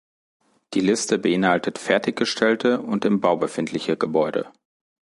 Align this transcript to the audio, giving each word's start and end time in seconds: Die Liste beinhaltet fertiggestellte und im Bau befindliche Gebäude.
Die 0.73 0.79
Liste 0.79 1.19
beinhaltet 1.19 1.77
fertiggestellte 1.77 2.79
und 2.81 3.05
im 3.05 3.21
Bau 3.21 3.37
befindliche 3.37 3.97
Gebäude. 3.97 4.51